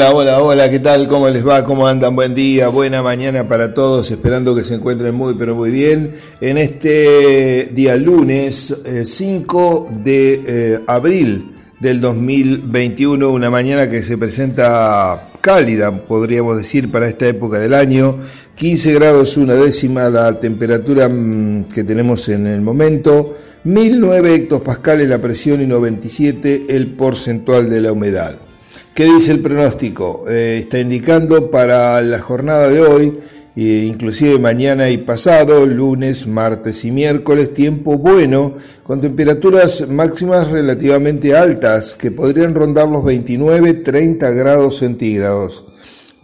[0.00, 1.08] Hola, hola, hola, ¿qué tal?
[1.08, 1.62] ¿Cómo les va?
[1.62, 2.16] ¿Cómo andan?
[2.16, 6.14] Buen día, buena mañana para todos, esperando que se encuentren muy, pero muy bien.
[6.40, 14.16] En este día lunes 5 eh, de eh, abril del 2021, una mañana que se
[14.16, 18.16] presenta cálida, podríamos decir, para esta época del año.
[18.54, 25.18] 15 grados una décima la temperatura mm, que tenemos en el momento, 1009 hectopascales la
[25.18, 28.49] presión y 97 el porcentual de la humedad.
[28.94, 30.24] ¿Qué dice el pronóstico?
[30.28, 33.18] Eh, está indicando para la jornada de hoy,
[33.56, 41.36] e inclusive mañana y pasado, lunes, martes y miércoles, tiempo bueno, con temperaturas máximas relativamente
[41.36, 45.64] altas que podrían rondar los 29-30 grados centígrados.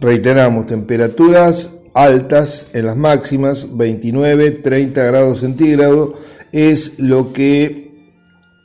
[0.01, 6.11] Reiteramos, temperaturas altas en las máximas, 29-30 grados centígrados,
[6.51, 7.86] es lo que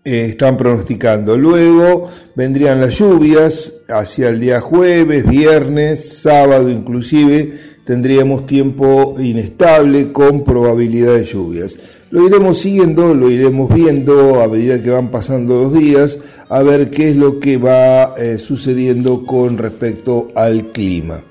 [0.04, 1.36] eh, están pronosticando.
[1.36, 7.52] Luego vendrían las lluvias hacia el día jueves, viernes, sábado inclusive.
[7.84, 11.78] Tendríamos tiempo inestable con probabilidad de lluvias.
[12.10, 16.90] Lo iremos siguiendo, lo iremos viendo a medida que van pasando los días, a ver
[16.90, 21.22] qué es lo que va eh, sucediendo con respecto al clima.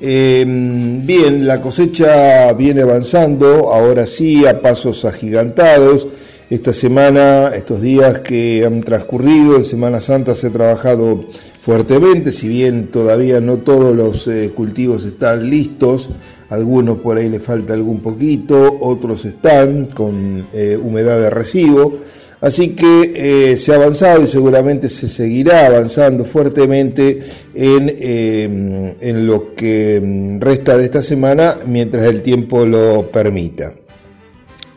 [0.00, 6.08] Em, bien, la cosecha viene avanzando, ahora sí, a pasos agigantados.
[6.50, 11.24] Esta semana, estos días que han transcurrido, en Semana Santa se ha trabajado
[11.62, 16.10] fuertemente, si bien todavía no todos los eh, cultivos están listos,
[16.50, 21.96] algunos por ahí le falta algún poquito, otros están con eh, humedad de recibo,
[22.42, 27.20] así que eh, se ha avanzado y seguramente se seguirá avanzando fuertemente
[27.54, 33.72] en, en lo que mm, resta de esta semana mientras el tiempo lo permita.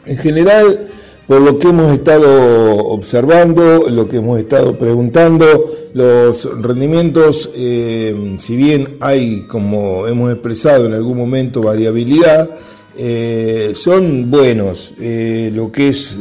[0.06, 0.88] En general,
[1.28, 8.56] por lo que hemos estado observando, lo que hemos estado preguntando, los rendimientos, eh, si
[8.56, 12.50] bien hay, como hemos expresado en algún momento, variabilidad,
[12.98, 14.94] eh, son buenos.
[15.02, 16.18] Eh, lo que es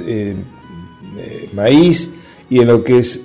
[1.54, 2.10] maíz
[2.50, 3.20] y en lo que es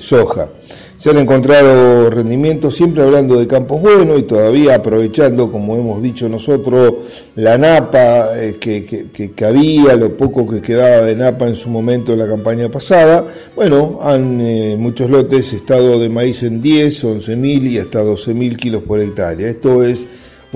[0.00, 0.50] soja.
[0.98, 6.26] Se han encontrado rendimientos, siempre hablando de campos buenos y todavía aprovechando, como hemos dicho
[6.28, 6.94] nosotros,
[7.34, 12.20] la napa eh, que, había, lo poco que quedaba de napa en su momento en
[12.20, 13.26] la campaña pasada.
[13.54, 18.32] Bueno, han eh, muchos lotes estado de maíz en 10, 11 mil y hasta 12
[18.32, 19.48] mil kilos por hectárea.
[19.48, 20.06] Esto es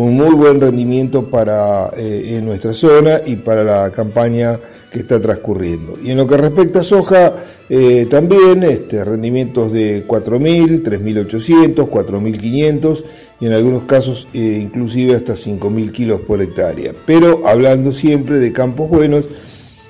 [0.04, 4.58] un muy buen rendimiento para eh, en nuestra zona y para la campaña
[4.90, 5.96] que está transcurriendo.
[6.02, 7.32] Y en lo que respecta a soja,
[7.68, 13.04] eh, también este, rendimientos de 4.000, 3.800, 4.500
[13.40, 16.92] y en algunos casos eh, inclusive hasta 5.000 kilos por hectárea.
[17.06, 19.28] Pero hablando siempre de campos buenos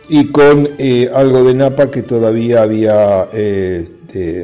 [0.08, 3.28] y con eh, algo de napa que todavía había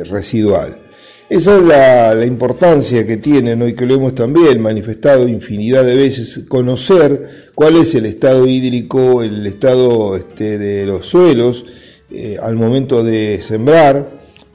[0.09, 0.86] residual.
[1.29, 6.45] Esa es la, importancia que tiene, y que lo hemos también manifestado infinidad de veces,
[6.47, 11.67] conocer cuál es el estado hídrico, el estado este, de los suelos
[12.13, 14.09] eh, al momento de sembrar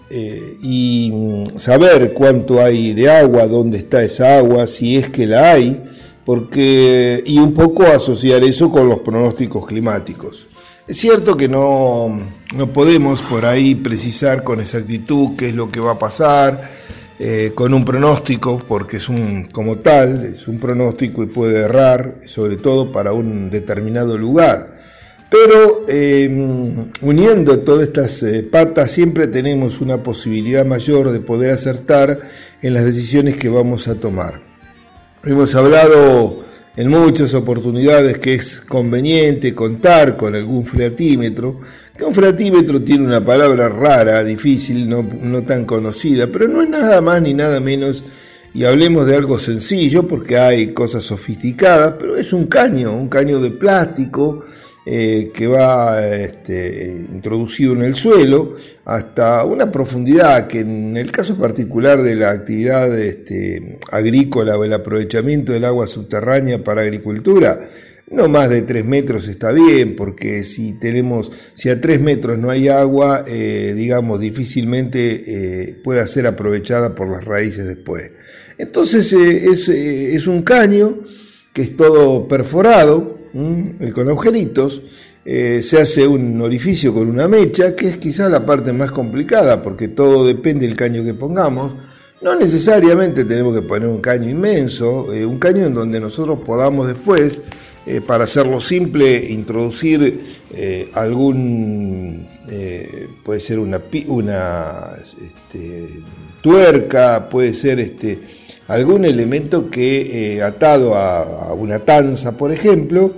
[0.09, 5.27] eh, y mm, saber cuánto hay de agua, dónde está esa agua, si es que
[5.27, 5.81] la hay,
[6.23, 10.47] porque, y un poco asociar eso con los pronósticos climáticos.
[10.87, 12.17] Es cierto que no,
[12.73, 16.61] podemos por ahí precisar con exactitud qué es lo que va a pasar
[17.19, 22.15] eh, con un pronóstico, porque es un, como tal, es un pronóstico y puede errar,
[22.25, 24.73] sobre todo para un determinado lugar.
[25.29, 32.19] Pero em, uniendo todas estas eh, patas siempre tenemos una posibilidad mayor de poder acertar
[32.61, 34.41] en las decisiones que vamos a tomar.
[35.23, 36.43] Hemos hablado
[36.75, 41.59] en muchas oportunidades que es conveniente contar con algún freatímetro,
[41.97, 46.69] que un freatímetro tiene una palabra rara, difícil, no, no tan conocida, pero no es
[46.69, 48.03] nada más ni nada menos,
[48.53, 53.39] y hablemos de algo sencillo porque hay cosas sofisticadas, pero es un caño, un caño
[53.39, 54.45] de plástico,
[54.83, 58.55] eh, que va este, introducido en el suelo
[58.85, 64.73] hasta una profundidad que en el caso particular de la actividad este, agrícola o el
[64.73, 67.59] aprovechamiento del agua subterránea para agricultura,
[68.09, 72.49] no más de 3 metros está bien, porque si tenemos, si a 3 metros no
[72.49, 78.11] hay agua, eh, digamos, difícilmente eh, pueda ser aprovechada por las raíces después.
[78.57, 81.01] Entonces es, es un caño
[81.53, 83.20] que es todo perforado, eh,
[83.93, 84.81] con agujeritos,
[85.23, 89.61] eh, se hace un orificio con una mecha, que es quizá la parte más complicada,
[89.61, 91.75] porque todo depende del caño que pongamos.
[92.21, 96.87] No necesariamente tenemos que poner un caño inmenso, eh, un caño en donde nosotros podamos
[96.87, 97.41] después,
[98.05, 100.23] para hacerlo simple, introducir
[100.93, 102.27] algún,
[103.23, 105.89] puede ser una, una este,
[106.41, 108.19] tuerca, puede ser este,
[108.73, 113.13] algún elemento que eh, atado a, una tanza, por ejemplo,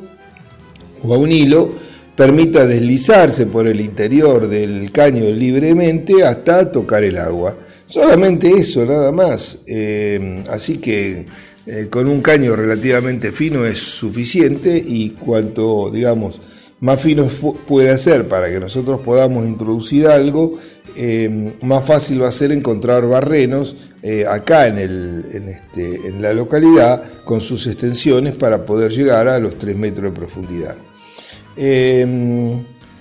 [1.03, 1.71] o a un hilo,
[2.15, 7.55] permita deslizarse por el interior del caño libremente hasta tocar el agua.
[7.85, 9.59] Solamente eso, nada más.
[9.67, 11.25] Eh, así que
[11.65, 16.41] eh, con un caño relativamente fino es suficiente y cuanto, digamos,
[16.81, 17.25] más fino
[17.65, 20.59] puede hacer para que nosotros podamos introducir algo,
[20.95, 26.21] eh, más fácil va a ser encontrar barrenos eh, acá en, el, en, este, en,
[26.21, 30.77] la localidad con sus extensiones para poder llegar a los 3 metros de profundidad.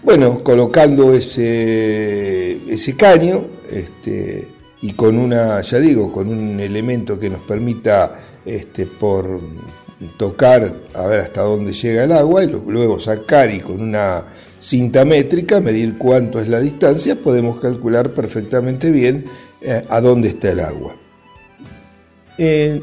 [0.03, 4.49] bueno, colocando ese, ese caño este,
[4.83, 9.41] y con una, ya digo, con un elemento que nos permita este, por
[10.17, 14.25] tocar a ver hasta dónde llega el agua y luego sacar y con una
[14.63, 19.25] cinta métrica medir cuánto es la distancia, podemos calcular perfectamente bien
[19.61, 20.95] eh, a dónde está el agua.
[22.39, 22.81] Eh,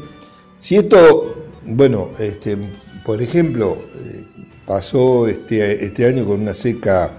[0.58, 2.58] si esto, bueno, este,
[3.02, 4.24] por ejemplo, eh,
[4.66, 7.12] pasó este, este, año con una seca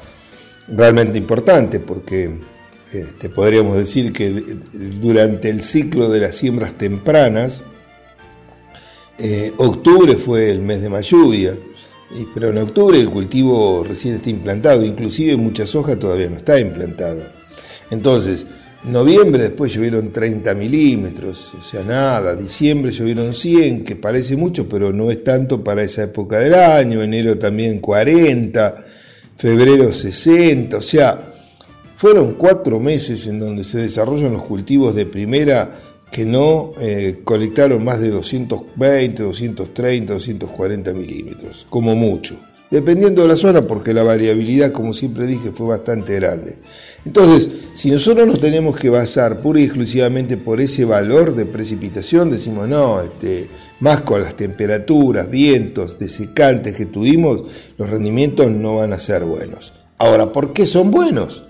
[0.67, 2.29] realmente importante, porque
[2.93, 4.29] este, podríamos decir que
[5.01, 7.63] durante el ciclo de las siembras tempranas,
[9.57, 11.55] octubre fue el mes de más lluvia,
[12.33, 17.31] pero en octubre el cultivo recién está implantado, inclusive mucha soja todavía no está implantada.
[17.89, 18.45] Entonces,
[18.83, 24.91] noviembre después llovieron 30 milímetros, o sea, nada, diciembre llovieron 100, que parece mucho, pero
[24.91, 28.83] no es tanto para esa época del año, enero también 40,
[29.37, 31.33] febrero 60, o sea,
[31.95, 35.69] fueron cuatro meses en donde se desarrollan los cultivos de primera
[36.11, 42.37] que no eh, colectaron más de 220, 230, 240 milímetros, como mucho,
[42.69, 46.57] dependiendo de la zona, porque la variabilidad, como siempre dije, fue bastante grande.
[47.05, 52.29] Entonces, si nosotros nos tenemos que basar pura y exclusivamente por ese valor de precipitación,
[52.29, 53.47] decimos, no, este,
[53.79, 57.43] más con las temperaturas, vientos, desecantes que tuvimos,
[57.77, 59.73] los rendimientos no van a ser buenos.
[59.97, 61.43] Ahora, ¿por qué son buenos?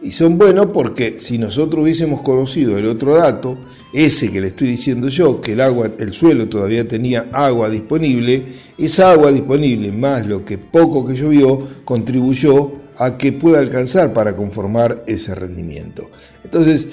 [0.00, 3.56] Y son buenos porque si nosotros hubiésemos conocido el otro dato,
[3.92, 8.42] ese que le estoy diciendo yo, que el agua, el suelo todavía tenía agua disponible,
[8.76, 14.36] esa agua disponible más lo que poco que llovió contribuyó a que pueda alcanzar para
[14.36, 16.10] conformar ese rendimiento.
[16.44, 16.86] Entonces,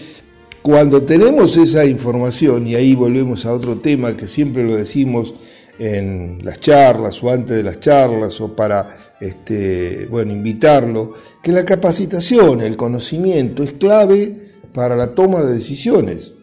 [0.62, 5.36] cuando tenemos esa información, y ahí volvemos a otro tema que siempre lo decimos
[5.80, 11.66] en las charlas o antes de las charlas o para este, bueno, invitarlo, que la
[11.66, 16.34] capacitación, el conocimiento es clave para la toma de decisiones,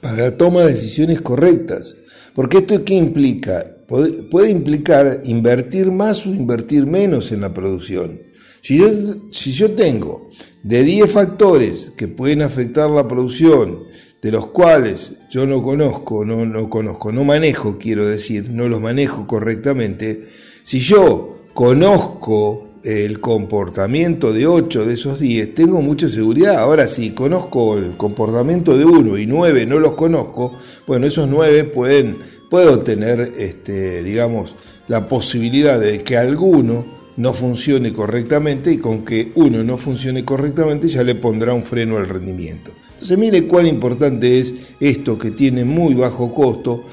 [0.00, 1.96] para la toma de decisiones correctas.
[2.34, 3.76] Porque esto qué implica?
[3.86, 8.20] Puede, puede implicar invertir más o invertir menos en la producción.
[8.60, 8.88] Si yo,
[9.30, 10.30] si yo tengo
[10.62, 13.84] de 10 factores que pueden afectar la producción,
[14.22, 18.80] de los cuales yo no conozco, no, no conozco, no manejo, quiero decir, no los
[18.80, 20.28] manejo correctamente,
[20.62, 26.56] si yo conozco el comportamiento de 8 de esos 10, tengo mucha seguridad.
[26.56, 30.54] Ahora, si conozco el comportamiento de 1 y 9 no los conozco,
[30.86, 32.18] bueno, esos 9 pueden,
[32.48, 34.56] puedo tener, este, digamos,
[34.88, 36.84] la posibilidad de que alguno
[37.16, 41.98] no funcione correctamente y con que uno no funcione correctamente ya le pondrá un freno
[41.98, 42.72] al rendimiento.
[43.00, 46.84] Entonces mire cuán importante es esto que tiene muy bajo costo,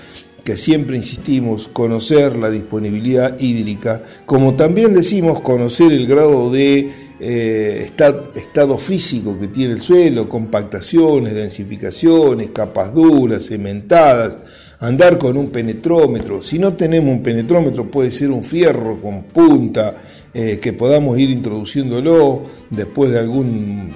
[0.41, 7.91] que siempre insistimos, conocer la disponibilidad hídrica, como también decimos conocer el grado de eh,
[8.35, 14.37] estado físico que tiene el suelo, compactaciones, densificaciones, capas duras, cementadas,
[14.79, 16.41] andar con un penetrómetro.
[16.41, 19.95] Si no tenemos un penetrómetro puede ser un fierro con punta,
[20.33, 23.91] eh, que podamos ir introduciéndolo después de algún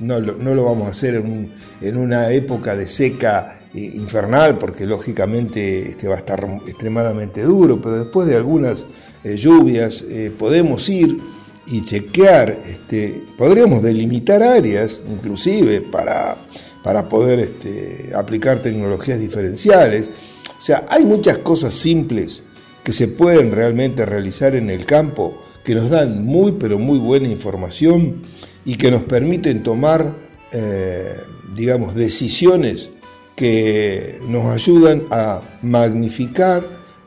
[0.00, 6.08] no, lo vamos a hacer en, una época de seca eh, infernal, porque lógicamente este
[6.08, 8.86] va a estar extremadamente duro, pero después de algunas
[9.22, 10.04] eh, lluvias
[10.36, 11.18] podemos ir
[11.66, 16.36] y chequear, este, podríamos delimitar áreas inclusive para,
[16.84, 20.10] para poder este, aplicar tecnologías diferenciales.
[20.56, 22.44] O sea, hay muchas cosas simples
[22.84, 27.26] que se pueden realmente realizar en el campo que nos dan muy pero muy buena
[27.26, 28.20] información
[28.66, 30.14] y que nos permiten tomar,
[30.52, 31.16] eh,
[31.56, 32.90] digamos, decisiones
[33.34, 36.62] que nos ayudan a magnificar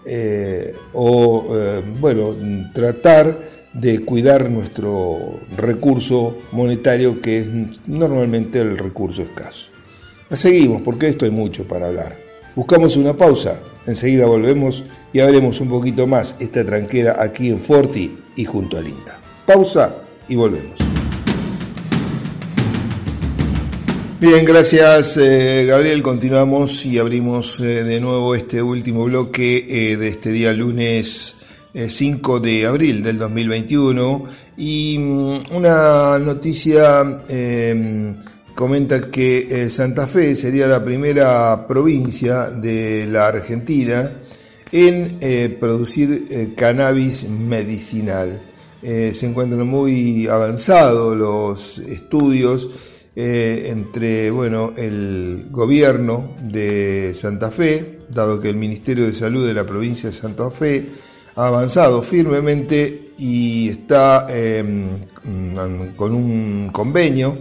[0.05, 2.35] eh, o, eh, bueno,
[2.73, 7.47] tratar de cuidar nuestro recurso monetario que es
[7.85, 9.69] normalmente el recurso escaso.
[10.29, 12.17] La seguimos porque esto hay mucho para hablar.
[12.55, 18.17] Buscamos una pausa, enseguida volvemos y haremos un poquito más esta tranquera aquí en Forti
[18.35, 19.19] y junto a Linda.
[19.45, 19.95] Pausa
[20.27, 20.79] y volvemos.
[24.19, 26.01] Bien, gracias eh, Gabriel.
[26.01, 31.35] Continuamos y abrimos eh, de nuevo este último bloque eh, de este día lunes
[31.87, 34.23] 5 de abril del 2021.
[34.57, 38.17] Y mm, una noticia em,
[38.55, 44.11] comenta que Santa Fe sería la primera provincia de la Argentina
[44.71, 45.17] en
[45.59, 48.41] producir cannabis medicinal.
[48.81, 52.69] se encuentran muy avanzados los estudios
[53.19, 59.55] eh, entre bueno, el gobierno de Santa Fe, dado que el Ministerio de Salud de
[59.55, 60.85] la provincia de Santa Fe
[61.37, 64.99] ha avanzado firmemente y está em,
[65.95, 67.37] con un convenio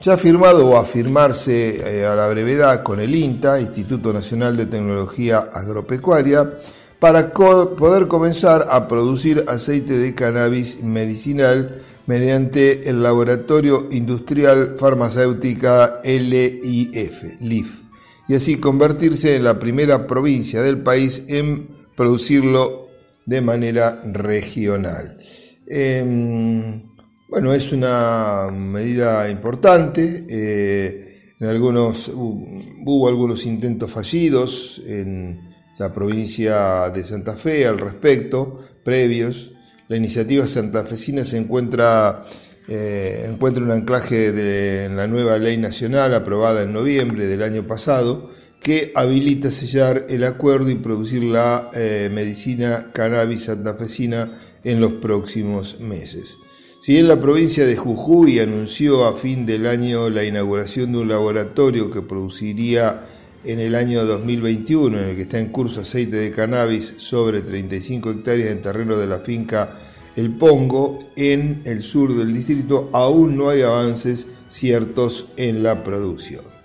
[0.00, 4.66] ya firmado o a firmarse eh, a la brevedad con el INTA, Instituto Nacional de
[4.66, 6.58] Tecnología Agropecuaria,
[6.98, 11.76] para poder comenzar a producir aceite de cannabis medicinal
[12.06, 17.80] mediante el Laboratorio Industrial Farmacéutica LIF, LIF,
[18.28, 22.85] y así convertirse en la primera provincia del país en producirlo
[23.26, 25.18] de manera regional.
[25.66, 26.82] Em,
[27.28, 30.24] bueno, es una medida importante.
[30.30, 38.58] Eh, en algunos, hubo algunos intentos fallidos en la provincia de Santa Fe al respecto,
[38.82, 39.52] previos,
[39.88, 42.24] la iniciativa santafesina se encuentra,
[42.68, 47.64] eh, encuentra un anclaje de, en la nueva ley nacional aprobada en noviembre del año
[47.64, 54.30] pasado que habilita sellar el acuerdo y producir la eh, medicina cannabis santafesina
[54.64, 56.38] en los próximos meses.
[56.80, 61.08] Si bien la provincia de Jujuy anunció a fin del año la inauguración de un
[61.08, 63.02] laboratorio que produciría
[63.44, 68.10] en el año 2021, en el que está en curso aceite de cannabis sobre 35
[68.10, 69.76] hectáreas en terreno de la finca
[70.16, 76.55] El Pongo, en el sur del distrito, aún no hay avances ciertos en la producción.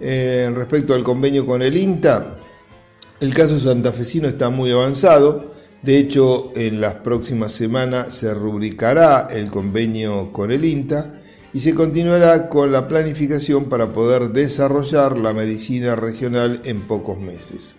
[0.00, 2.36] Eh, respecto al convenio con el INTA,
[3.20, 5.52] el caso santafesino está muy avanzado.
[5.82, 11.14] De hecho, en las próximas semanas se rubricará el convenio con el INTA
[11.52, 17.76] y se continuará con la planificación para poder desarrollar la medicina regional en pocos meses.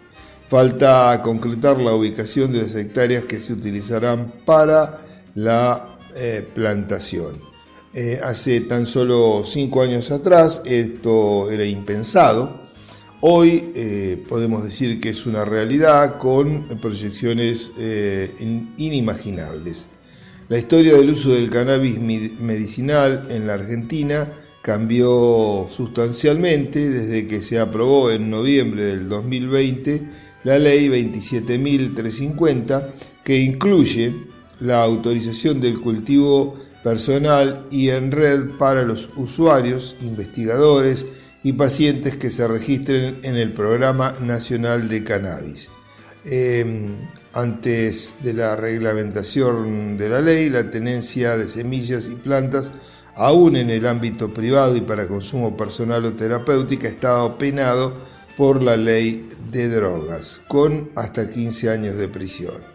[0.48, 5.00] Falta concretar la ubicación de las hectáreas que se utilizarán para
[5.36, 7.53] la eh, plantación.
[7.96, 12.64] Eh, hace tan solo cinco años atrás esto era impensado.
[13.22, 17.72] Hoy eh, podemos decir que es una realidad con proyecciones
[18.78, 19.86] inimaginables.
[20.50, 24.28] La historia del uso del cannabis medicinal en la Argentina
[24.62, 30.04] cambió sustancialmente desde que se aprobó en noviembre del 2020
[30.44, 32.88] la ley 27.350
[33.24, 34.14] que incluye
[34.60, 41.06] la autorización del cultivo personal y en red para los usuarios, investigadores
[41.44, 45.70] y pacientes que se registren en el Programa Nacional de Cannabis.
[46.26, 46.88] Em,
[47.34, 52.70] antes de la reglamentación de la ley, la tenencia de semillas y plantas,
[53.16, 57.94] aún en el ámbito privado y para consumo personal o terapéutica, estaba penado
[58.38, 62.73] por la ley de drogas, con hasta 15 años de prisión.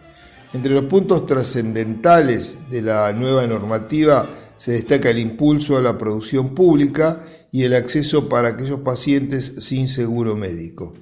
[0.53, 4.27] Entre los puntos trascendentales de la nueva normativa
[4.57, 9.87] se destaca el impulso a la producción pública y el acceso para aquellos pacientes sin
[9.87, 10.93] seguro médico.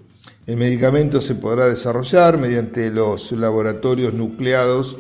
[0.46, 4.98] El medicamento se podrá desarrollar mediante los laboratorios nucleados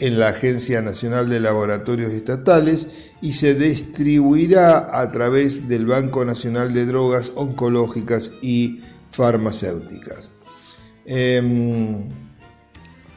[0.00, 2.86] en la Agencia Nacional de Laboratorios Estatales
[3.20, 8.80] y se distribuirá a través del Banco Nacional de Drogas Oncológicas y
[9.10, 10.30] Farmacéuticas.
[11.04, 12.29] Em,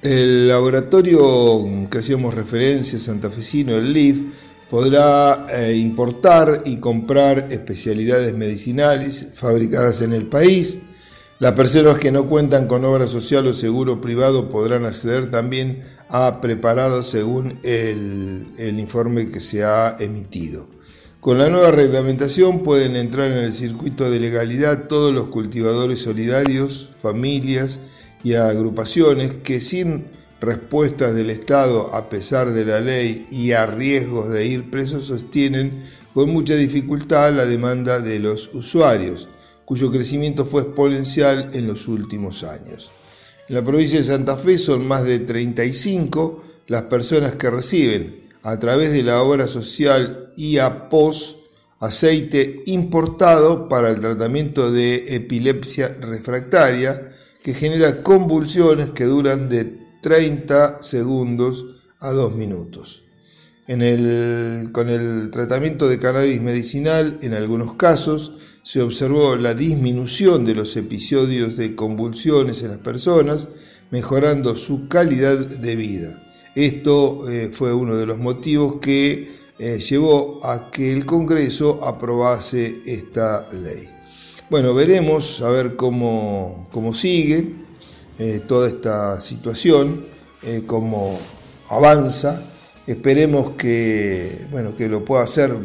[0.03, 4.21] el laboratorio que hacíamos referencia, santafesino, el LIF,
[4.69, 10.79] podrá eh, importar y comprar especialidades medicinales fabricadas en el país,
[11.39, 16.39] las personas que no cuentan con obra social o seguro privado podrán acceder también a
[16.39, 20.67] preparados según el, informe que se ha emitido.
[21.19, 26.89] Con la nueva reglamentación pueden entrar en el circuito de legalidad todos los cultivadores solidarios,
[27.01, 27.79] familias
[28.23, 30.05] y agrupaciones que sin
[30.39, 35.83] respuestas del Estado a pesar de la ley y a riesgos de ir presos sostienen
[36.13, 39.27] con mucha dificultad la demanda de los usuarios
[39.65, 42.91] cuyo crecimiento fue exponencial en los últimos años.
[43.47, 48.59] En la provincia de Santa Fe son más de 35 las personas que reciben a
[48.59, 51.39] través de la obra social IAPOS
[51.79, 57.12] aceite importado para el tratamiento de epilepsia refractaria
[57.43, 61.65] que genera convulsiones que duran de 30 segundos
[61.99, 63.03] a 2 minutos.
[63.67, 70.75] Con el tratamiento de cannabis medicinal, en algunos casos, se observó la disminución de los
[70.77, 73.49] episodios de convulsiones en las personas,
[73.91, 76.23] mejorando su calidad de vida.
[76.55, 82.79] Esto eh, fue uno de los motivos que eh, llevó a que el Congreso aprobase
[82.85, 83.89] esta ley.
[84.53, 87.53] Bueno, veremos a ver cómo, cómo sigue
[88.19, 90.05] eh, toda esta situación,
[90.67, 91.17] cómo
[91.69, 92.39] avanza.
[92.85, 95.55] Esperemos que, bueno, que lo pueda hacer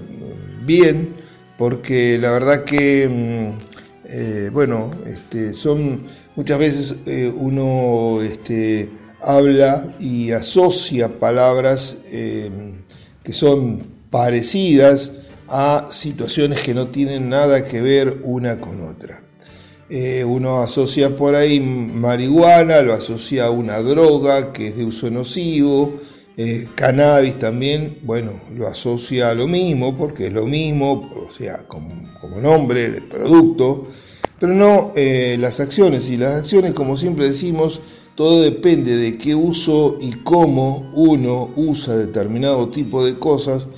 [0.64, 1.16] bien,
[1.59, 3.54] porque la verdad que,
[4.09, 6.04] mm, bueno, este, son
[6.35, 6.97] muchas veces
[7.37, 8.88] uno este,
[9.21, 12.50] habla y asocia palabras eh,
[13.23, 15.12] que son parecidas
[15.49, 19.23] a situaciones que no tienen nada que ver una con otra.
[19.90, 25.11] Eh, uno asocia por ahí marihuana, lo asocia a una droga que es de uso
[25.11, 25.95] nocivo,
[26.37, 31.67] eh, cannabis también, bueno, lo asocia a lo mismo porque es lo mismo, o sea,
[31.67, 31.90] como,
[32.21, 33.88] como nombre de producto,
[34.38, 36.11] pero no las acciones.
[36.11, 37.81] Y las acciones, como siempre decimos,
[38.19, 43.69] todo depende de qué uso y cómo uno usa determinado tipo de cosas.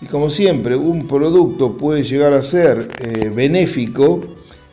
[0.00, 4.20] Y como siempre, un producto puede llegar a ser eh, benéfico,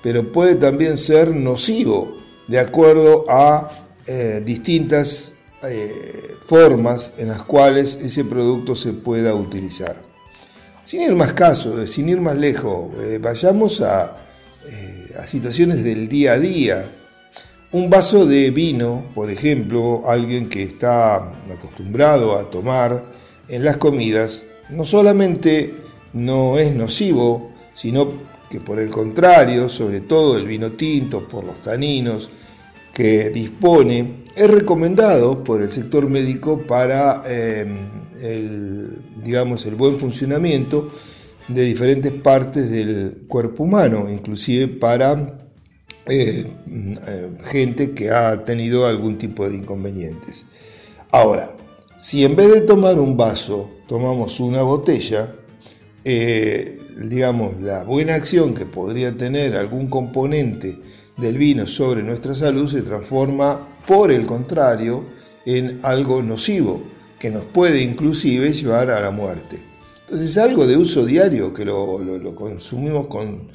[0.04, 2.18] pero puede también ser nocivo,
[2.48, 3.70] de acuerdo a
[4.06, 9.96] eh, distintas eh, formas en las cuales ese producto se pueda utilizar.
[10.84, 14.18] Sin ir más caso, sin ir más lejos, vayamos a,
[15.18, 16.86] a situaciones del día a día
[17.76, 23.04] un vaso de vino, por ejemplo, alguien que está acostumbrado a tomar
[23.50, 25.76] en las comidas, no solamente
[26.14, 28.08] no es nocivo, sino
[28.50, 32.30] que por el contrario, sobre todo el vino tinto, por los taninos
[32.94, 37.90] que dispone, es recomendado por el sector médico para em,
[38.22, 40.90] el, digamos, el buen funcionamiento
[41.48, 45.38] de diferentes partes del cuerpo humano, inclusive para
[46.08, 50.46] eh, eh, gente que ha tenido algún tipo de inconvenientes.
[51.12, 51.56] Ahora,
[51.98, 55.36] si en vez de tomar un vaso tomamos una botella,
[56.04, 60.80] eh, digamos, la buena acción que podría tener algún componente
[61.18, 65.06] del vino sobre nuestra salud se transforma, por el contrario,
[65.46, 66.84] en algo nocivo,
[67.20, 69.62] que nos puede inclusive llevar a la muerte.
[70.02, 73.50] Entonces, algo de uso diario que lo, consumimos con,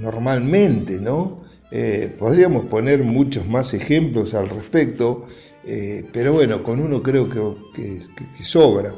[0.00, 1.42] normalmente, ¿no?
[1.70, 5.26] Eh, podríamos poner muchos más ejemplos al respecto,
[5.64, 8.00] eh, pero bueno, con uno creo que,
[8.42, 8.94] sobra.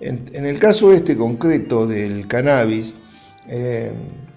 [0.00, 2.94] En, el caso este concreto del cannabis,
[3.48, 3.92] eh,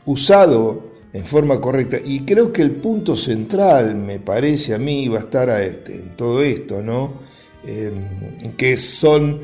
[0.06, 5.18] usado en forma correcta, y creo que el punto central, me parece a mí, va
[5.18, 7.26] a estar a este, en todo esto, ¿no?
[8.58, 9.42] que son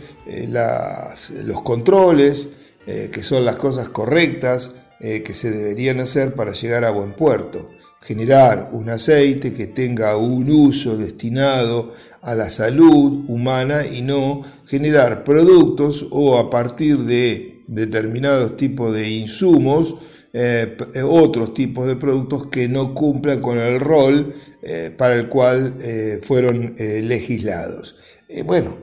[1.44, 2.50] los controles,
[2.86, 8.70] que son las cosas correctas que se deberían hacer para llegar a buen puerto generar
[8.74, 16.08] un aceite que tenga un uso destinado a la salud humana y no generar productos
[16.10, 19.96] o a partir de determinados tipos de insumos
[20.34, 25.76] eh, otros tipos de productos que no cumplan con el rol eh, para el cual
[25.84, 27.98] eh, fueron legislados.
[28.46, 28.78] bueno,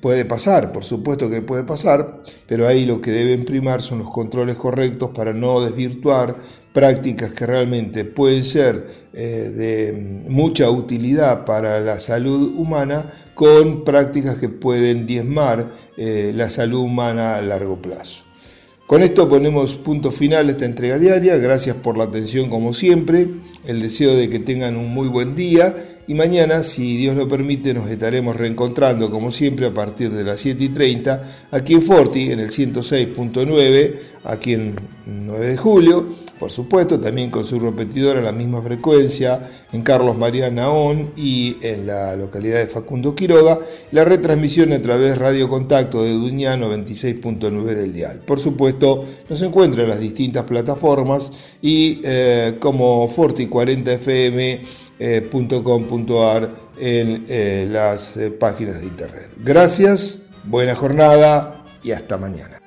[0.00, 4.10] puede pasar, por supuesto que puede pasar, pero ahí lo que deben primar son los
[4.10, 6.36] controles correctos para no desvirtuar
[6.72, 14.36] prácticas que realmente pueden ser eh, de mucha utilidad para la salud humana con prácticas
[14.36, 18.24] que pueden diezmar eh, la salud humana a largo plazo.
[18.86, 21.36] Con esto ponemos punto final a esta entrega diaria.
[21.36, 23.26] Gracias por la atención como siempre.
[23.66, 25.74] El deseo de que tengan un muy buen día
[26.08, 30.40] y mañana, si Dios lo permite, nos estaremos reencontrando como siempre a partir de las
[30.40, 33.94] 7 y 30 aquí en Forti, en el 106.9,
[34.24, 34.74] aquí en
[35.06, 40.16] 9 de julio por supuesto, también con su repetidor a la misma frecuencia en Carlos
[40.16, 43.58] María Naón y en la localidad de Facundo Quiroga,
[43.90, 48.20] la retransmisión a través de Radio Contacto de Duña 96.9 del dial.
[48.24, 55.28] Por supuesto, nos encuentra en las distintas plataformas y eh, como forti40fm.com.ar eh,
[56.78, 59.30] en eh, las páginas de internet.
[59.38, 62.57] Gracias, buena jornada y hasta mañana.